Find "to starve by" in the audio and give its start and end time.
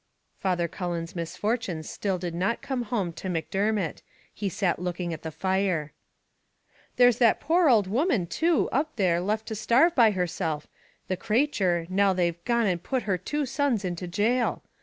9.49-10.09